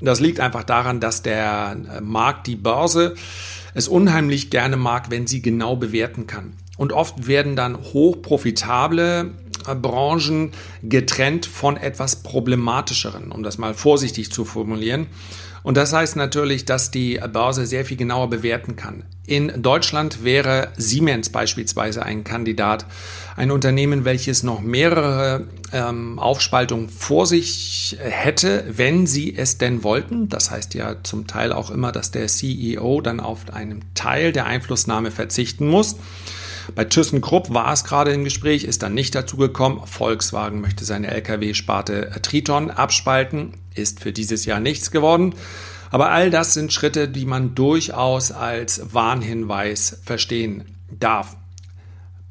Das 0.00 0.20
liegt 0.20 0.40
einfach 0.40 0.64
daran, 0.64 1.00
dass 1.00 1.22
der 1.22 1.76
Markt, 2.00 2.46
die 2.46 2.56
Börse, 2.56 3.14
es 3.74 3.88
unheimlich 3.88 4.50
gerne 4.50 4.76
mag, 4.76 5.10
wenn 5.10 5.26
sie 5.26 5.42
genau 5.42 5.76
bewerten 5.76 6.26
kann. 6.26 6.54
Und 6.76 6.92
oft 6.92 7.26
werden 7.26 7.56
dann 7.56 7.76
hochprofitable 7.76 9.34
äh, 9.66 9.74
Branchen 9.74 10.52
getrennt 10.82 11.46
von 11.46 11.76
etwas 11.76 12.16
problematischeren, 12.16 13.30
um 13.32 13.42
das 13.42 13.58
mal 13.58 13.74
vorsichtig 13.74 14.32
zu 14.32 14.44
formulieren. 14.44 15.06
Und 15.62 15.76
das 15.76 15.92
heißt 15.92 16.16
natürlich, 16.16 16.64
dass 16.64 16.90
die 16.90 17.20
Börse 17.32 17.66
sehr 17.66 17.84
viel 17.84 17.96
genauer 17.96 18.30
bewerten 18.30 18.76
kann. 18.76 19.04
In 19.26 19.62
Deutschland 19.62 20.24
wäre 20.24 20.68
Siemens 20.76 21.28
beispielsweise 21.30 22.02
ein 22.02 22.24
Kandidat, 22.24 22.86
ein 23.36 23.50
Unternehmen, 23.50 24.04
welches 24.04 24.42
noch 24.42 24.60
mehrere 24.60 25.46
ähm, 25.72 26.18
Aufspaltungen 26.18 26.88
vor 26.88 27.26
sich 27.26 27.96
hätte, 28.00 28.64
wenn 28.68 29.06
sie 29.06 29.36
es 29.36 29.58
denn 29.58 29.84
wollten. 29.84 30.28
Das 30.28 30.50
heißt 30.50 30.74
ja 30.74 30.96
zum 31.04 31.26
Teil 31.26 31.52
auch 31.52 31.70
immer, 31.70 31.92
dass 31.92 32.10
der 32.10 32.26
CEO 32.26 33.00
dann 33.02 33.20
auf 33.20 33.52
einen 33.52 33.84
Teil 33.94 34.32
der 34.32 34.46
Einflussnahme 34.46 35.10
verzichten 35.10 35.68
muss. 35.68 35.96
Bei 36.74 36.84
ThyssenKrupp 36.84 37.52
war 37.52 37.72
es 37.72 37.84
gerade 37.84 38.12
im 38.12 38.24
Gespräch, 38.24 38.64
ist 38.64 38.82
dann 38.82 38.94
nicht 38.94 39.14
dazu 39.14 39.36
gekommen. 39.36 39.82
Volkswagen 39.86 40.60
möchte 40.60 40.84
seine 40.84 41.08
Lkw-Sparte 41.08 42.10
Triton 42.22 42.70
abspalten, 42.70 43.54
ist 43.74 44.00
für 44.00 44.12
dieses 44.12 44.44
Jahr 44.44 44.60
nichts 44.60 44.90
geworden. 44.90 45.34
Aber 45.90 46.10
all 46.10 46.30
das 46.30 46.54
sind 46.54 46.72
Schritte, 46.72 47.08
die 47.08 47.26
man 47.26 47.54
durchaus 47.54 48.30
als 48.30 48.94
Warnhinweis 48.94 50.00
verstehen 50.04 50.64
darf. 50.90 51.36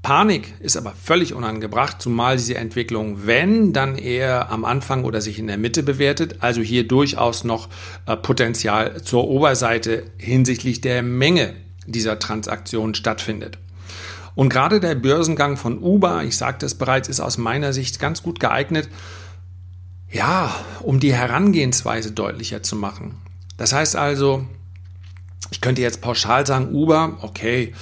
Panik 0.01 0.53
ist 0.61 0.77
aber 0.77 0.93
völlig 0.93 1.33
unangebracht, 1.33 2.01
zumal 2.01 2.37
diese 2.37 2.55
Entwicklung, 2.55 3.25
wenn, 3.27 3.73
dann 3.73 3.97
eher 3.97 4.49
am 4.49 4.63
Anfang 4.63 5.03
oder 5.03 5.19
sich 5.19 5.39
in 5.39 5.47
der 5.47 5.57
Mitte 5.57 5.83
bewertet, 5.83 6.37
also 6.39 6.61
hier 6.61 6.87
durchaus 6.87 7.43
noch 7.43 7.67
äh, 8.05 8.15
Potenzial 8.15 9.01
zur 9.03 9.27
Oberseite 9.27 10.03
hinsichtlich 10.17 10.79
der 10.79 11.03
Menge 11.03 11.53
dieser 11.85 12.17
Transaktionen 12.17 12.95
stattfindet. 12.95 13.57
Und 14.35 14.47
gerade 14.47 14.79
der 14.79 14.95
Börsengang 14.95 15.57
von 15.57 15.79
Uber, 15.79 16.23
ich 16.23 16.37
sagte 16.37 16.65
es 16.65 16.75
bereits, 16.75 17.09
ist 17.09 17.19
aus 17.19 17.37
meiner 17.37 17.73
Sicht 17.73 17.99
ganz 17.99 18.23
gut 18.23 18.39
geeignet, 18.39 18.87
ja, 20.11 20.53
um 20.81 20.99
die 20.99 21.13
Herangehensweise 21.13 22.11
deutlicher 22.11 22.63
zu 22.63 22.75
machen. 22.75 23.15
Das 23.57 23.73
heißt 23.73 23.95
also, 23.95 24.45
ich 25.51 25.61
könnte 25.61 25.81
jetzt 25.81 26.01
pauschal 26.01 26.45
sagen, 26.45 26.73
Uber, 26.73 27.17
okay, 27.21 27.73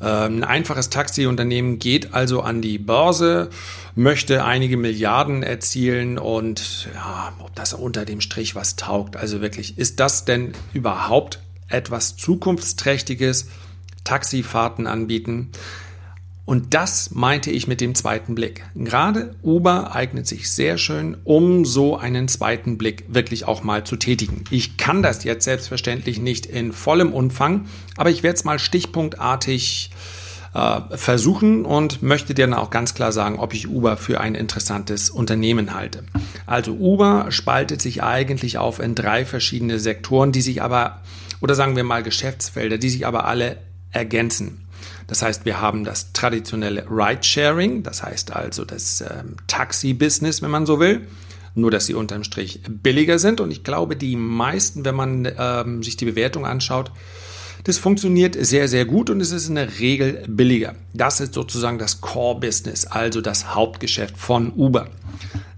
ähm, 0.00 0.36
ein 0.36 0.44
einfaches 0.44 0.90
Taxiunternehmen 0.90 1.78
geht 1.78 2.14
also 2.14 2.42
an 2.42 2.62
die 2.62 2.78
Börse, 2.78 3.50
möchte 3.94 4.44
einige 4.44 4.76
Milliarden 4.76 5.42
erzielen 5.42 6.18
und 6.18 6.88
ja, 6.94 7.32
ob 7.38 7.54
das 7.54 7.74
unter 7.74 8.04
dem 8.04 8.20
Strich 8.20 8.54
was 8.54 8.76
taugt. 8.76 9.16
Also 9.16 9.40
wirklich, 9.40 9.78
ist 9.78 10.00
das 10.00 10.24
denn 10.24 10.52
überhaupt 10.72 11.40
etwas 11.68 12.16
Zukunftsträchtiges? 12.16 13.48
Taxifahrten 14.04 14.86
anbieten. 14.86 15.50
Und 16.50 16.74
das 16.74 17.12
meinte 17.12 17.52
ich 17.52 17.68
mit 17.68 17.80
dem 17.80 17.94
zweiten 17.94 18.34
Blick. 18.34 18.64
Gerade 18.74 19.36
Uber 19.40 19.94
eignet 19.94 20.26
sich 20.26 20.50
sehr 20.50 20.78
schön, 20.78 21.16
um 21.22 21.64
so 21.64 21.96
einen 21.96 22.26
zweiten 22.26 22.76
Blick 22.76 23.04
wirklich 23.06 23.44
auch 23.44 23.62
mal 23.62 23.84
zu 23.84 23.94
tätigen. 23.94 24.42
Ich 24.50 24.76
kann 24.76 25.00
das 25.00 25.22
jetzt 25.22 25.44
selbstverständlich 25.44 26.18
nicht 26.18 26.46
in 26.46 26.72
vollem 26.72 27.12
Umfang, 27.12 27.66
aber 27.96 28.10
ich 28.10 28.24
werde 28.24 28.34
es 28.34 28.42
mal 28.42 28.58
stichpunktartig 28.58 29.92
äh, 30.52 30.80
versuchen 30.96 31.64
und 31.64 32.02
möchte 32.02 32.34
dir 32.34 32.48
dann 32.48 32.58
auch 32.58 32.70
ganz 32.70 32.94
klar 32.94 33.12
sagen, 33.12 33.38
ob 33.38 33.54
ich 33.54 33.68
Uber 33.68 33.96
für 33.96 34.20
ein 34.20 34.34
interessantes 34.34 35.08
Unternehmen 35.08 35.72
halte. 35.72 36.02
Also 36.46 36.72
Uber 36.72 37.26
spaltet 37.28 37.80
sich 37.80 38.02
eigentlich 38.02 38.58
auf 38.58 38.80
in 38.80 38.96
drei 38.96 39.24
verschiedene 39.24 39.78
Sektoren, 39.78 40.32
die 40.32 40.42
sich 40.42 40.62
aber, 40.62 41.00
oder 41.40 41.54
sagen 41.54 41.76
wir 41.76 41.84
mal 41.84 42.02
Geschäftsfelder, 42.02 42.76
die 42.76 42.90
sich 42.90 43.06
aber 43.06 43.26
alle 43.26 43.58
ergänzen. 43.92 44.66
Das 45.10 45.22
heißt, 45.22 45.44
wir 45.44 45.60
haben 45.60 45.82
das 45.82 46.12
traditionelle 46.12 46.86
Ride-Sharing, 46.88 47.82
das 47.82 48.04
heißt 48.04 48.30
also 48.30 48.64
das 48.64 49.00
ähm, 49.00 49.34
Taxi-Business, 49.48 50.40
wenn 50.40 50.52
man 50.52 50.66
so 50.66 50.78
will. 50.78 51.08
Nur, 51.56 51.72
dass 51.72 51.86
sie 51.86 51.94
unterm 51.94 52.22
Strich 52.22 52.60
billiger 52.68 53.18
sind. 53.18 53.40
Und 53.40 53.50
ich 53.50 53.64
glaube, 53.64 53.96
die 53.96 54.14
meisten, 54.14 54.84
wenn 54.84 54.94
man 54.94 55.28
ähm, 55.36 55.82
sich 55.82 55.96
die 55.96 56.04
Bewertung 56.04 56.46
anschaut, 56.46 56.92
das 57.64 57.76
funktioniert 57.76 58.36
sehr, 58.38 58.68
sehr 58.68 58.84
gut 58.84 59.10
und 59.10 59.20
es 59.20 59.32
ist 59.32 59.48
in 59.48 59.56
der 59.56 59.80
Regel 59.80 60.22
billiger. 60.28 60.76
Das 60.94 61.18
ist 61.18 61.34
sozusagen 61.34 61.78
das 61.78 62.00
Core-Business, 62.00 62.86
also 62.86 63.20
das 63.20 63.52
Hauptgeschäft 63.52 64.16
von 64.16 64.52
Uber. 64.52 64.90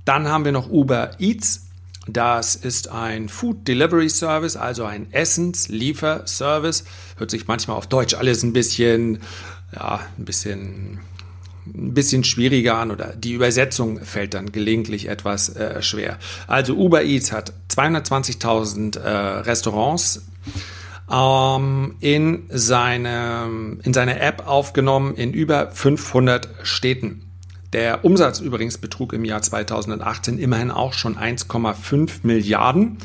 Dann 0.07 0.29
haben 0.29 0.47
wir 0.47 0.53
noch 0.53 0.71
Uber 0.71 1.11
Eats. 1.19 1.67
Das 2.09 2.57
ist 2.57 2.89
ein 2.89 3.29
Food 3.29 3.69
Delivery 3.69 4.09
Service, 4.09 4.57
also 4.57 4.85
ein 4.85 5.13
Essenslieferservice. 5.13 6.85
Hört 7.17 7.31
sich 7.31 7.47
manchmal 7.47 7.77
auf 7.77 7.87
Deutsch 7.87 8.15
alles 8.15 8.43
ein 8.43 8.53
bisschen, 8.53 9.21
ja, 9.73 10.01
ein 10.19 10.25
bisschen, 10.25 11.01
ein 11.67 11.95
bisschen 11.95 12.25
schwieriger 12.25 12.77
an 12.77 12.91
oder 12.91 13.15
die 13.15 13.33
Übersetzung 13.35 14.01
fällt 14.01 14.35
dann 14.35 14.51
gelegentlich 14.51 15.09
etwas 15.09 15.55
äh, 15.55 15.81
schwer. 15.81 16.19
Also 16.49 16.75
Uber 16.75 17.05
Eats 17.05 17.31
hat 17.31 17.53
220.000 17.71 18.99
äh, 18.99 19.09
Restaurants 19.43 20.27
ähm, 21.09 21.95
in, 22.01 22.45
seine, 22.49 23.79
in 23.85 23.95
seine 23.95 24.19
App 24.19 24.49
aufgenommen 24.49 25.15
in 25.15 25.33
über 25.33 25.71
500 25.71 26.49
Städten. 26.65 27.32
Der 27.73 28.05
Umsatz 28.05 28.41
übrigens 28.41 28.79
betrug 28.79 29.13
im 29.15 29.25
Jahr 29.25 29.41
2018 29.41 30.39
immerhin 30.39 30.71
auch 30.71 30.93
schon 30.93 31.17
1,5 31.17 32.21
Milliarden. 32.23 32.99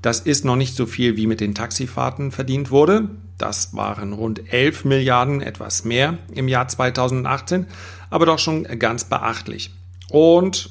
Das 0.00 0.20
ist 0.20 0.44
noch 0.44 0.56
nicht 0.56 0.74
so 0.74 0.86
viel, 0.86 1.16
wie 1.16 1.26
mit 1.26 1.40
den 1.40 1.54
Taxifahrten 1.54 2.32
verdient 2.32 2.70
wurde. 2.70 3.10
Das 3.38 3.74
waren 3.74 4.14
rund 4.14 4.50
11 4.52 4.86
Milliarden, 4.86 5.42
etwas 5.42 5.84
mehr 5.84 6.16
im 6.32 6.48
Jahr 6.48 6.68
2018, 6.68 7.66
aber 8.08 8.24
doch 8.24 8.38
schon 8.38 8.64
ganz 8.78 9.04
beachtlich. 9.04 9.74
Und 10.08 10.70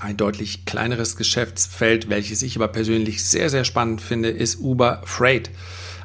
ein 0.00 0.16
deutlich 0.16 0.64
kleineres 0.64 1.16
Geschäftsfeld, 1.16 2.08
welches 2.10 2.42
ich 2.42 2.56
aber 2.56 2.68
persönlich 2.68 3.24
sehr, 3.24 3.50
sehr 3.50 3.64
spannend 3.64 4.00
finde, 4.00 4.30
ist 4.30 4.60
Uber 4.60 5.02
Freight 5.04 5.50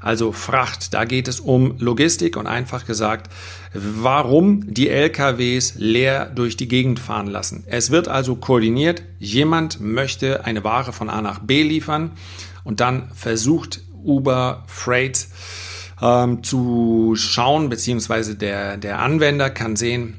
also 0.01 0.31
Fracht. 0.31 0.93
Da 0.93 1.05
geht 1.05 1.27
es 1.27 1.39
um 1.39 1.75
Logistik 1.77 2.35
und 2.35 2.47
einfach 2.47 2.85
gesagt, 2.85 3.31
warum 3.73 4.73
die 4.73 4.89
LKWs 4.89 5.75
leer 5.77 6.25
durch 6.25 6.57
die 6.57 6.67
Gegend 6.67 6.99
fahren 6.99 7.27
lassen. 7.27 7.63
Es 7.67 7.91
wird 7.91 8.07
also 8.07 8.35
koordiniert, 8.35 9.03
jemand 9.19 9.79
möchte 9.79 10.45
eine 10.45 10.63
Ware 10.63 10.91
von 10.91 11.09
A 11.09 11.21
nach 11.21 11.39
B 11.39 11.63
liefern 11.63 12.11
und 12.63 12.79
dann 12.79 13.09
versucht 13.13 13.81
Uber 14.03 14.63
Freight 14.67 15.27
ähm, 16.01 16.43
zu 16.43 17.13
schauen, 17.15 17.69
beziehungsweise 17.69 18.35
der, 18.35 18.77
der 18.77 18.99
Anwender 18.99 19.49
kann 19.49 19.75
sehen, 19.75 20.15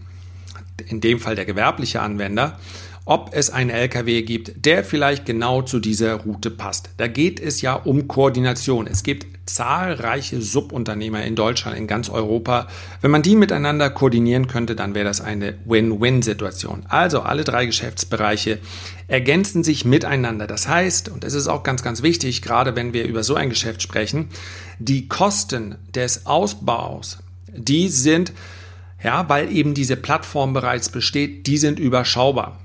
in 0.86 1.00
dem 1.00 1.18
Fall 1.18 1.34
der 1.34 1.44
gewerbliche 1.44 2.00
Anwender, 2.00 2.58
ob 3.04 3.30
es 3.32 3.50
einen 3.50 3.70
LKW 3.70 4.22
gibt, 4.22 4.64
der 4.64 4.84
vielleicht 4.84 5.26
genau 5.26 5.62
zu 5.62 5.80
dieser 5.80 6.14
Route 6.14 6.50
passt. 6.50 6.90
Da 6.98 7.08
geht 7.08 7.40
es 7.40 7.60
ja 7.60 7.74
um 7.74 8.06
Koordination. 8.06 8.86
Es 8.86 9.02
gibt 9.02 9.26
zahlreiche 9.46 10.40
Subunternehmer 10.40 11.24
in 11.24 11.34
Deutschland, 11.34 11.76
in 11.76 11.88
ganz 11.88 12.08
Europa. 12.08 12.68
Wenn 13.00 13.10
man 13.10 13.22
die 13.22 13.34
miteinander 13.34 13.90
koordinieren 13.90 14.46
könnte, 14.46 14.76
dann 14.76 14.94
wäre 14.94 15.04
das 15.04 15.20
eine 15.20 15.58
Win-Win-Situation. 15.64 16.84
Also 16.88 17.22
alle 17.22 17.42
drei 17.42 17.66
Geschäftsbereiche 17.66 18.58
ergänzen 19.08 19.64
sich 19.64 19.84
miteinander. 19.84 20.46
Das 20.46 20.68
heißt, 20.68 21.08
und 21.08 21.24
das 21.24 21.34
ist 21.34 21.48
auch 21.48 21.64
ganz, 21.64 21.82
ganz 21.82 22.02
wichtig, 22.02 22.40
gerade 22.40 22.76
wenn 22.76 22.92
wir 22.92 23.04
über 23.04 23.24
so 23.24 23.34
ein 23.34 23.50
Geschäft 23.50 23.82
sprechen, 23.82 24.28
die 24.78 25.08
Kosten 25.08 25.74
des 25.94 26.26
Ausbaus, 26.26 27.18
die 27.48 27.88
sind 27.88 28.32
ja, 29.02 29.28
weil 29.28 29.50
eben 29.50 29.74
diese 29.74 29.96
Plattform 29.96 30.52
bereits 30.52 30.88
besteht, 30.88 31.48
die 31.48 31.58
sind 31.58 31.80
überschaubar. 31.80 32.58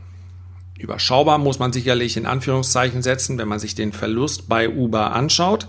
Überschaubar 0.77 1.37
muss 1.37 1.59
man 1.59 1.73
sicherlich 1.73 2.17
in 2.17 2.25
Anführungszeichen 2.25 3.01
setzen, 3.01 3.37
wenn 3.37 3.47
man 3.47 3.59
sich 3.59 3.75
den 3.75 3.91
Verlust 3.91 4.47
bei 4.47 4.69
Uber 4.69 5.13
anschaut. 5.13 5.67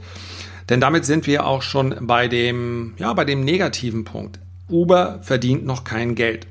Denn 0.69 0.81
damit 0.81 1.07
sind 1.07 1.27
wir 1.27 1.47
auch 1.47 1.63
schon 1.63 1.95
bei 2.01 2.29
dem, 2.29 2.95
ja, 2.99 3.13
bei 3.15 3.25
dem 3.25 3.43
negativen 3.43 4.05
Punkt. 4.05 4.39
Uber 4.69 5.21
verdient 5.23 5.65
noch 5.65 5.85
kein 5.85 6.15
Geld. 6.15 6.47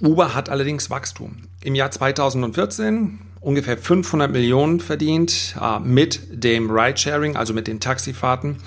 Uber 0.00 0.34
hat 0.34 0.48
allerdings 0.48 0.88
Wachstum. 0.88 1.36
Im 1.62 1.74
Jahr 1.74 1.90
2014 1.90 3.18
ungefähr 3.40 3.76
500 3.76 4.30
Millionen 4.30 4.80
verdient 4.80 5.56
äh, 5.60 5.80
mit 5.80 6.20
dem 6.30 6.70
Ridesharing, 6.70 7.36
also 7.36 7.52
mit 7.52 7.66
den 7.66 7.80
Taxifahrten. 7.80 8.58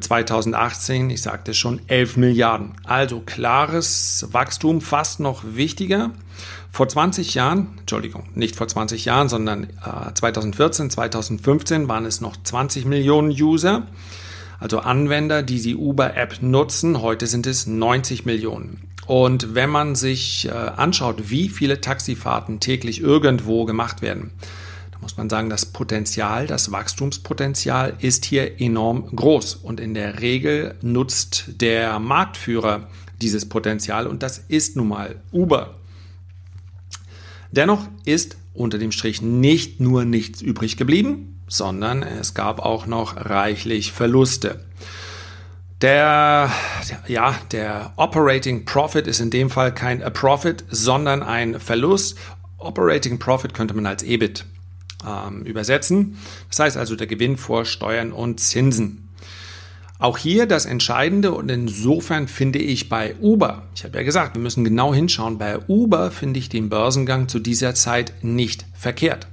2018, 0.00 1.08
ich 1.08 1.22
sagte 1.22 1.54
schon, 1.54 1.80
11 1.86 2.18
Milliarden. 2.18 2.72
Also 2.84 3.22
klares 3.24 4.26
Wachstum, 4.32 4.82
fast 4.82 5.20
noch 5.20 5.44
wichtiger. 5.54 6.10
Vor 6.70 6.88
20 6.88 7.34
Jahren, 7.34 7.68
Entschuldigung, 7.80 8.28
nicht 8.34 8.54
vor 8.54 8.68
20 8.68 9.04
Jahren, 9.04 9.28
sondern 9.28 9.64
äh, 9.64 10.14
2014, 10.14 10.90
2015 10.90 11.88
waren 11.88 12.04
es 12.04 12.20
noch 12.20 12.36
20 12.36 12.84
Millionen 12.84 13.30
User, 13.30 13.86
also 14.60 14.80
Anwender, 14.80 15.42
die 15.42 15.60
die 15.60 15.76
Uber-App 15.76 16.42
nutzen. 16.42 17.00
Heute 17.00 17.26
sind 17.26 17.46
es 17.46 17.66
90 17.66 18.26
Millionen. 18.26 18.80
Und 19.06 19.54
wenn 19.54 19.70
man 19.70 19.94
sich 19.94 20.46
äh, 20.46 20.50
anschaut, 20.50 21.30
wie 21.30 21.48
viele 21.48 21.80
Taxifahrten 21.80 22.60
täglich 22.60 23.00
irgendwo 23.00 23.64
gemacht 23.64 24.02
werden, 24.02 24.32
da 24.92 24.98
muss 25.00 25.16
man 25.16 25.30
sagen, 25.30 25.48
das 25.48 25.64
Potenzial, 25.64 26.46
das 26.46 26.72
Wachstumspotenzial 26.72 27.94
ist 28.00 28.26
hier 28.26 28.60
enorm 28.60 29.16
groß. 29.16 29.54
Und 29.54 29.80
in 29.80 29.94
der 29.94 30.20
Regel 30.20 30.74
nutzt 30.82 31.44
der 31.60 31.98
Marktführer 32.00 32.88
dieses 33.22 33.48
Potenzial 33.48 34.06
und 34.06 34.22
das 34.22 34.38
ist 34.48 34.76
nun 34.76 34.88
mal 34.88 35.16
Uber. 35.32 35.77
Dennoch 37.52 37.86
ist 38.04 38.36
unter 38.54 38.78
dem 38.78 38.92
Strich 38.92 39.22
nicht 39.22 39.80
nur 39.80 40.04
nichts 40.04 40.42
übrig 40.42 40.76
geblieben, 40.76 41.40
sondern 41.46 42.02
es 42.02 42.34
gab 42.34 42.60
auch 42.60 42.86
noch 42.86 43.16
reichlich 43.16 43.92
Verluste. 43.92 44.64
Der, 45.80 46.50
ja, 47.06 47.36
der 47.52 47.92
Operating 47.96 48.64
Profit 48.64 49.06
ist 49.06 49.20
in 49.20 49.30
dem 49.30 49.48
Fall 49.48 49.72
kein 49.72 50.02
A 50.02 50.10
Profit, 50.10 50.64
sondern 50.68 51.22
ein 51.22 51.60
Verlust. 51.60 52.18
Operating 52.58 53.20
Profit 53.20 53.54
könnte 53.54 53.74
man 53.74 53.86
als 53.86 54.02
EBIT 54.02 54.44
ähm, 55.06 55.44
übersetzen. 55.44 56.18
Das 56.50 56.58
heißt 56.58 56.76
also 56.76 56.96
der 56.96 57.06
Gewinn 57.06 57.36
vor 57.36 57.64
Steuern 57.64 58.12
und 58.12 58.40
Zinsen. 58.40 59.07
Auch 60.00 60.16
hier 60.16 60.46
das 60.46 60.64
Entscheidende 60.64 61.32
und 61.32 61.50
insofern 61.50 62.28
finde 62.28 62.60
ich 62.60 62.88
bei 62.88 63.16
Uber, 63.20 63.64
ich 63.74 63.82
habe 63.82 63.98
ja 63.98 64.04
gesagt, 64.04 64.36
wir 64.36 64.42
müssen 64.42 64.62
genau 64.62 64.94
hinschauen, 64.94 65.38
bei 65.38 65.58
Uber 65.66 66.12
finde 66.12 66.38
ich 66.38 66.48
den 66.48 66.68
Börsengang 66.68 67.26
zu 67.26 67.40
dieser 67.40 67.74
Zeit 67.74 68.12
nicht 68.22 68.64
verkehrt. 68.74 69.26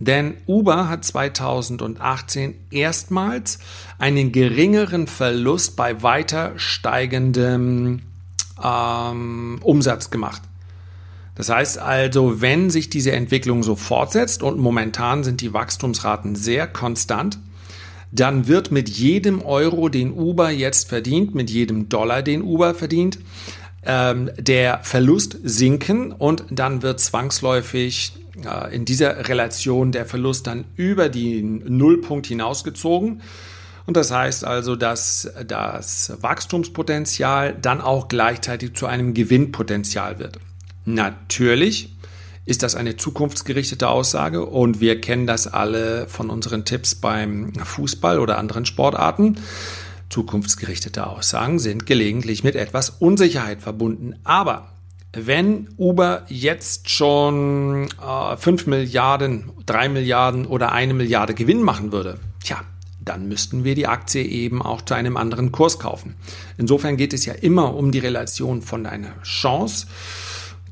Denn 0.00 0.34
Uber 0.46 0.88
hat 0.88 1.04
2018 1.04 2.54
erstmals 2.70 3.60
einen 3.98 4.32
geringeren 4.32 5.06
Verlust 5.06 5.76
bei 5.76 6.02
weiter 6.02 6.54
steigendem 6.56 8.00
ähm, 8.64 9.60
Umsatz 9.62 10.10
gemacht. 10.10 10.42
Das 11.36 11.50
heißt 11.50 11.78
also, 11.78 12.40
wenn 12.40 12.70
sich 12.70 12.90
diese 12.90 13.12
Entwicklung 13.12 13.62
so 13.62 13.76
fortsetzt 13.76 14.42
und 14.42 14.58
momentan 14.58 15.22
sind 15.22 15.40
die 15.40 15.52
Wachstumsraten 15.52 16.34
sehr 16.34 16.66
konstant, 16.66 17.38
dann 18.12 18.48
wird 18.48 18.70
mit 18.70 18.88
jedem 18.88 19.42
Euro, 19.42 19.88
den 19.88 20.12
Uber 20.12 20.50
jetzt 20.50 20.88
verdient, 20.88 21.34
mit 21.34 21.50
jedem 21.50 21.88
Dollar, 21.88 22.22
den 22.22 22.42
Uber 22.42 22.74
verdient, 22.74 23.18
ähm, 23.84 24.30
der 24.36 24.80
Verlust 24.82 25.38
sinken 25.42 26.12
und 26.12 26.44
dann 26.50 26.82
wird 26.82 27.00
zwangsläufig 27.00 28.12
äh, 28.44 28.74
in 28.74 28.84
dieser 28.84 29.28
Relation 29.28 29.92
der 29.92 30.06
Verlust 30.06 30.46
dann 30.46 30.64
über 30.76 31.08
den 31.08 31.62
Nullpunkt 31.76 32.26
hinausgezogen. 32.26 33.22
Und 33.86 33.96
das 33.96 34.10
heißt 34.10 34.44
also, 34.44 34.76
dass 34.76 35.32
das 35.46 36.12
Wachstumspotenzial 36.20 37.56
dann 37.60 37.80
auch 37.80 38.08
gleichzeitig 38.08 38.74
zu 38.74 38.86
einem 38.86 39.14
Gewinnpotenzial 39.14 40.18
wird. 40.18 40.38
Natürlich 40.84 41.90
ist 42.44 42.62
das 42.62 42.74
eine 42.74 42.96
zukunftsgerichtete 42.96 43.88
Aussage 43.88 44.44
und 44.44 44.80
wir 44.80 45.00
kennen 45.00 45.26
das 45.26 45.46
alle 45.46 46.06
von 46.08 46.30
unseren 46.30 46.64
Tipps 46.64 46.94
beim 46.94 47.52
Fußball 47.54 48.18
oder 48.18 48.38
anderen 48.38 48.66
Sportarten. 48.66 49.36
Zukunftsgerichtete 50.08 51.06
Aussagen 51.06 51.58
sind 51.58 51.86
gelegentlich 51.86 52.42
mit 52.42 52.56
etwas 52.56 52.90
Unsicherheit 52.90 53.62
verbunden. 53.62 54.16
Aber 54.24 54.72
wenn 55.12 55.68
Uber 55.76 56.24
jetzt 56.28 56.90
schon 56.90 57.88
äh, 58.00 58.36
5 58.36 58.66
Milliarden, 58.66 59.50
3 59.66 59.88
Milliarden 59.88 60.46
oder 60.46 60.72
eine 60.72 60.94
Milliarde 60.94 61.34
Gewinn 61.34 61.62
machen 61.62 61.92
würde, 61.92 62.18
tja, 62.42 62.60
dann 63.02 63.28
müssten 63.28 63.64
wir 63.64 63.74
die 63.74 63.86
Aktie 63.86 64.22
eben 64.24 64.62
auch 64.62 64.82
zu 64.82 64.94
einem 64.94 65.16
anderen 65.16 65.52
Kurs 65.52 65.78
kaufen. 65.78 66.14
Insofern 66.58 66.96
geht 66.96 67.12
es 67.12 67.24
ja 67.24 67.34
immer 67.34 67.74
um 67.74 67.90
die 67.90 67.98
Relation 67.98 68.62
von 68.62 68.86
einer 68.86 69.20
Chance 69.22 69.86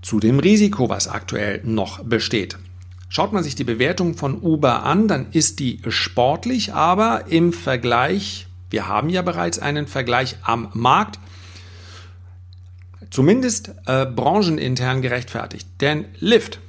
zu 0.03 0.21
dem 0.21 0.39
Risiko, 0.39 0.89
was 0.89 1.09
aktuell 1.09 1.61
noch 1.65 2.03
besteht. 2.05 2.59
Schaut 3.09 3.33
man 3.33 3.43
sich 3.43 3.55
die 3.55 3.65
Bewertung 3.65 4.17
von 4.17 4.41
Uber 4.41 4.83
an, 4.85 5.09
dann 5.09 5.27
ist 5.33 5.61
die 5.61 5.81
sportlich, 5.89 6.75
aber 6.75 7.25
im 7.29 7.53
Vergleich, 7.53 8.47
wir 8.71 8.87
haben 8.87 9.09
ja 9.09 9.23
bereits 9.23 9.59
einen 9.59 9.87
Vergleich 9.87 10.37
am 10.43 10.69
Markt, 10.75 11.19
zumindest 13.11 13.73
äh, 13.87 14.05
branchenintern 14.05 15.01
gerechtfertigt. 15.01 15.67
Denn 15.81 16.05
Lyft, 16.19 16.61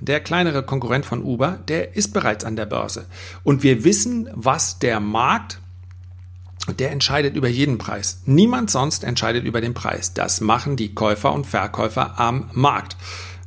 der 0.00 0.20
kleinere 0.20 0.64
Konkurrent 0.64 1.06
von 1.06 1.22
Uber, 1.22 1.60
der 1.68 1.96
ist 1.96 2.12
bereits 2.12 2.44
an 2.44 2.56
der 2.56 2.66
Börse. 2.66 3.06
Und 3.44 3.62
wir 3.62 3.84
wissen, 3.84 4.28
was 4.34 4.80
der 4.80 4.98
Markt, 4.98 5.60
der 6.72 6.90
entscheidet 6.90 7.36
über 7.36 7.48
jeden 7.48 7.78
Preis. 7.78 8.22
Niemand 8.24 8.70
sonst 8.70 9.04
entscheidet 9.04 9.44
über 9.44 9.60
den 9.60 9.74
Preis. 9.74 10.14
Das 10.14 10.40
machen 10.40 10.76
die 10.76 10.94
Käufer 10.94 11.32
und 11.32 11.46
Verkäufer 11.46 12.18
am 12.18 12.50
Markt. 12.52 12.96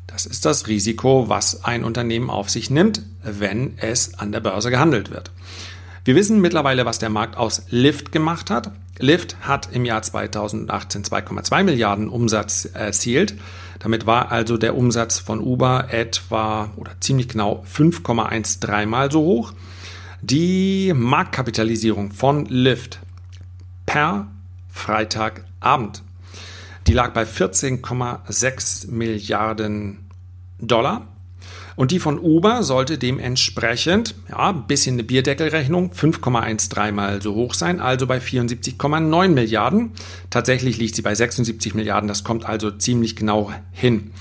Das 0.06 0.26
ist 0.26 0.46
das 0.46 0.68
Risiko, 0.68 1.30
was 1.30 1.64
ein 1.64 1.84
Unternehmen 1.84 2.30
auf 2.30 2.50
sich 2.50 2.70
nimmt, 2.70 3.02
wenn 3.24 3.78
es 3.78 4.18
an 4.18 4.32
der 4.32 4.40
Börse 4.40 4.70
gehandelt 4.72 5.12
wird. 5.12 5.32
Wir 6.06 6.16
wissen 6.16 6.40
mittlerweile, 6.40 6.86
was 6.86 7.00
der 7.00 7.10
Markt 7.10 7.36
aus 7.36 7.64
Lyft 7.70 8.12
gemacht 8.12 8.50
hat. 8.50 8.72
Lyft 8.98 9.36
hat 9.42 9.70
im 9.74 9.84
Jahr 9.84 10.02
2018 10.02 11.04
2,2 11.04 11.64
Milliarden 11.64 12.08
Umsatz 12.08 12.66
erzielt. 12.66 13.36
Damit 13.80 14.06
war 14.06 14.32
also 14.32 14.58
der 14.58 14.78
Umsatz 14.78 15.20
von 15.20 15.42
Uber 15.42 15.90
etwa 15.92 16.72
oder 16.78 16.94
ziemlich 17.00 17.28
genau 17.28 17.64
5,13 17.72 18.86
mal 18.86 19.12
so 19.12 19.20
hoch. 19.20 19.54
Die 20.22 20.94
Marktkapitalisierung 20.96 22.12
von 22.12 22.46
Lyft 22.46 23.00
per 23.88 24.28
Freitagabend, 24.70 26.04
die 26.86 26.94
lag 26.94 27.14
bei 27.14 27.24
14,6 27.24 28.92
Milliarden 28.92 30.06
Dollar. 30.60 31.08
Und 31.76 31.92
die 31.92 32.00
von 32.00 32.18
Uber 32.18 32.64
sollte 32.64 32.98
dementsprechend, 32.98 34.16
ja, 34.30 34.50
ein 34.50 34.66
bisschen 34.66 34.96
eine 34.96 35.04
Bierdeckelrechnung, 35.04 35.92
5,13 35.92 36.92
mal 36.92 37.22
so 37.22 37.36
hoch 37.36 37.54
sein, 37.54 37.80
also 37.80 38.08
bei 38.08 38.18
74,9 38.18 39.28
Milliarden. 39.28 39.92
Tatsächlich 40.32 40.80
liegt 40.80 40.96
sie 40.96 41.04
bei 41.04 41.14
76 41.14 41.76
Milliarden, 41.76 42.08
das 42.08 42.24
kommt 42.24 42.46
also 42.48 42.72
ziemlich 42.72 43.16
genau 43.16 43.52
hin. 43.72 44.12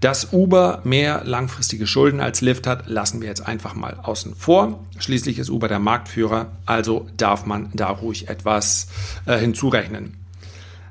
Dass 0.00 0.32
Uber 0.32 0.80
mehr 0.84 1.24
langfristige 1.24 1.86
Schulden 1.86 2.20
als 2.20 2.40
Lyft 2.40 2.66
hat, 2.66 2.88
lassen 2.88 3.20
wir 3.20 3.28
jetzt 3.28 3.46
einfach 3.46 3.74
mal 3.74 3.98
außen 4.02 4.34
vor. 4.34 4.82
Schließlich 4.98 5.38
ist 5.38 5.50
Uber 5.50 5.68
der 5.68 5.78
Marktführer, 5.78 6.52
also 6.64 7.06
darf 7.18 7.44
man 7.44 7.70
da 7.74 7.90
ruhig 7.90 8.28
etwas 8.28 8.88
äh, 9.26 9.38
hinzurechnen. 9.38 10.16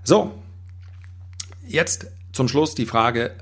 So, 0.04 0.32
jetzt 1.68 2.08
zum 2.34 2.48
Schluss 2.48 2.76
die 2.76 2.86
Frage, 2.86 3.36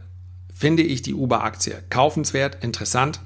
finde 0.53 0.83
ich 0.83 1.01
die 1.01 1.13
Uber-Aktie 1.13 1.83
kaufenswert, 1.89 2.63
interessant. 2.63 3.19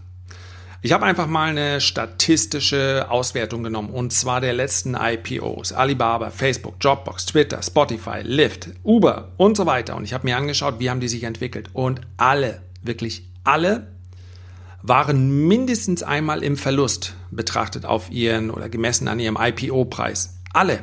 Ich 0.83 0.93
habe 0.93 1.05
einfach 1.05 1.27
mal 1.27 1.49
eine 1.49 1.79
statistische 1.79 3.05
Auswertung 3.07 3.61
genommen 3.61 3.91
und 3.91 4.11
zwar 4.11 4.41
der 4.41 4.53
letzten 4.53 4.95
IPOs. 4.95 5.73
Alibaba, 5.73 6.31
Facebook, 6.31 6.79
Dropbox, 6.79 7.27
Twitter, 7.27 7.61
Spotify, 7.61 8.21
Lyft, 8.23 8.69
Uber 8.83 9.31
und 9.37 9.55
so 9.55 9.67
weiter. 9.67 9.95
Und 9.95 10.05
ich 10.05 10.13
habe 10.13 10.25
mir 10.25 10.37
angeschaut, 10.37 10.79
wie 10.79 10.89
haben 10.89 10.99
die 10.99 11.07
sich 11.07 11.23
entwickelt. 11.23 11.69
Und 11.73 12.01
alle, 12.17 12.63
wirklich 12.81 13.27
alle, 13.43 13.91
waren 14.81 15.47
mindestens 15.47 16.01
einmal 16.01 16.43
im 16.43 16.57
Verlust 16.57 17.13
betrachtet 17.29 17.85
auf 17.85 18.09
ihren 18.09 18.49
oder 18.49 18.67
gemessen 18.67 19.07
an 19.07 19.19
ihrem 19.19 19.37
IPO-Preis. 19.39 20.39
Alle. 20.51 20.79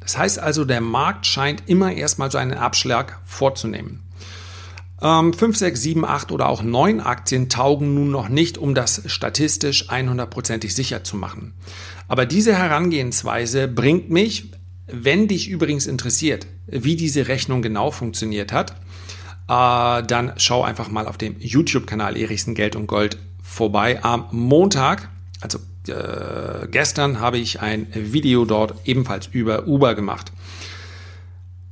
Das 0.00 0.18
heißt 0.18 0.40
also, 0.40 0.66
der 0.66 0.82
Markt 0.82 1.24
scheint 1.24 1.62
immer 1.70 1.90
erstmal 1.90 2.30
so 2.30 2.36
einen 2.36 2.52
Abschlag 2.52 3.18
vorzunehmen. 3.24 4.02
Ähm, 5.02 5.32
5, 5.32 5.56
6, 5.56 5.82
7, 5.82 6.04
8 6.04 6.30
oder 6.30 6.48
auch 6.48 6.62
9 6.62 7.00
Aktien 7.00 7.48
taugen 7.48 7.94
nun 7.94 8.12
noch 8.12 8.28
nicht, 8.28 8.56
um 8.56 8.74
das 8.74 9.02
statistisch 9.06 9.90
100%ig 9.90 10.72
sicher 10.72 11.02
zu 11.02 11.16
machen. 11.16 11.54
Aber 12.06 12.24
diese 12.24 12.56
Herangehensweise 12.56 13.66
bringt 13.66 14.10
mich, 14.10 14.52
wenn 14.86 15.26
dich 15.26 15.48
übrigens 15.48 15.86
interessiert, 15.86 16.46
wie 16.66 16.94
diese 16.94 17.26
Rechnung 17.26 17.62
genau 17.62 17.90
funktioniert 17.90 18.52
hat, 18.52 18.76
äh, 19.48 20.06
dann 20.06 20.34
schau 20.36 20.62
einfach 20.62 20.88
mal 20.88 21.08
auf 21.08 21.18
dem 21.18 21.36
YouTube-Kanal 21.40 22.16
Erichsen 22.16 22.54
Geld 22.54 22.76
und 22.76 22.86
Gold 22.86 23.18
vorbei. 23.42 24.04
Am 24.04 24.26
Montag, 24.30 25.08
also 25.40 25.58
äh, 25.88 26.68
gestern, 26.70 27.18
habe 27.18 27.38
ich 27.38 27.60
ein 27.60 27.88
Video 27.92 28.44
dort 28.44 28.74
ebenfalls 28.84 29.26
über 29.32 29.66
Uber 29.66 29.96
gemacht. 29.96 30.30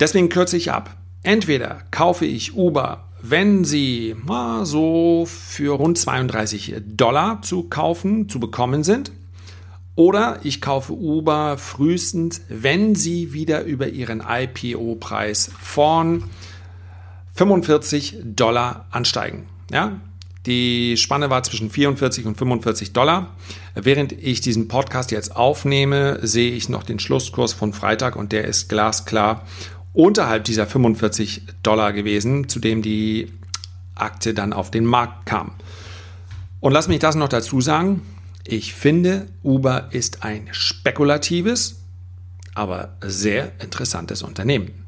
Deswegen 0.01 0.31
kürze 0.31 0.57
ich 0.57 0.73
ab. 0.73 0.97
Entweder 1.23 1.83
kaufe 1.91 2.25
ich 2.25 2.57
Uber 2.57 3.10
wenn 3.23 3.65
sie 3.65 4.17
na, 4.27 4.65
so 4.65 5.27
für 5.27 5.77
rund 5.77 5.99
32 5.99 6.77
Dollar 6.87 7.43
zu 7.43 7.65
kaufen, 7.65 8.29
zu 8.29 8.41
bekommen 8.41 8.85
sind. 8.85 9.13
Oder 9.97 10.41
ich 10.45 10.61
kaufe 10.61 10.93
Uber 10.93 11.59
frühestens, 11.59 12.43
wenn 12.49 12.95
sie 12.95 13.33
wieder 13.33 13.65
über 13.65 13.89
ihren 13.89 14.23
IPO-Preis 14.27 15.51
von 15.61 16.25
45 17.35 18.19
Dollar 18.25 18.87
ansteigen. 18.91 19.47
Ja, 19.71 20.01
die 20.47 20.97
Spanne 20.97 21.29
war 21.29 21.43
zwischen 21.43 21.71
44 21.71 22.25
und 22.25 22.39
45 22.39 22.95
Dollar. 22.95 23.37
Während 23.75 24.13
ich 24.13 24.41
diesen 24.41 24.69
Podcast 24.69 25.11
jetzt 25.11 25.37
aufnehme, 25.37 26.19
sehe 26.23 26.53
ich 26.53 26.71
noch 26.71 26.83
den 26.83 26.99
Schlusskurs 26.99 27.53
von 27.53 27.75
Freitag 27.75 28.17
und 28.17 28.33
der 28.33 28.45
ist 28.45 28.69
glasklar 28.69 29.45
unterhalb 29.93 30.45
dieser 30.45 30.67
45 30.67 31.43
Dollar 31.63 31.93
gewesen, 31.93 32.49
zu 32.49 32.61
dem 32.61 32.83
die 32.83 33.33
Aktie 33.95 34.35
dann 34.35 34.53
auf 34.53 34.71
den 34.71 34.85
Markt 34.85 35.27
kam. 35.27 35.53
Und 36.61 36.73
lass 36.73 36.89
mich 36.89 36.99
das 36.99 37.15
noch 37.15 37.29
dazu 37.29 37.61
sagen. 37.61 38.03
Ich 38.45 38.75
finde, 38.75 39.27
Uber 39.43 39.89
ist 39.91 40.25
ein 40.25 40.49
spekulatives, 40.53 41.81
aber 42.55 42.97
sehr 43.01 43.53
interessantes 43.61 44.23
Unternehmen. 44.23 44.81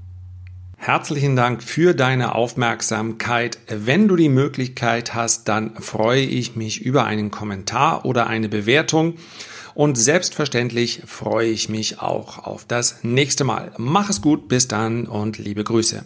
Herzlichen 0.76 1.36
Dank 1.36 1.62
für 1.62 1.94
deine 1.94 2.34
Aufmerksamkeit. 2.34 3.58
Wenn 3.68 4.08
du 4.08 4.16
die 4.16 4.28
Möglichkeit 4.28 5.14
hast, 5.14 5.48
dann 5.48 5.76
freue 5.76 6.22
ich 6.22 6.56
mich 6.56 6.82
über 6.82 7.04
einen 7.04 7.30
Kommentar 7.30 8.04
oder 8.04 8.26
eine 8.26 8.48
Bewertung. 8.48 9.14
Und 9.74 9.96
selbstverständlich 9.96 11.02
freue 11.06 11.48
ich 11.48 11.68
mich 11.68 12.00
auch 12.00 12.38
auf 12.38 12.64
das 12.66 13.02
nächste 13.02 13.44
Mal. 13.44 13.72
Mach 13.78 14.10
es 14.10 14.20
gut, 14.20 14.48
bis 14.48 14.68
dann 14.68 15.06
und 15.06 15.38
liebe 15.38 15.64
Grüße. 15.64 16.04